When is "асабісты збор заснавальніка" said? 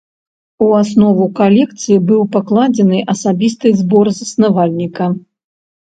3.15-5.05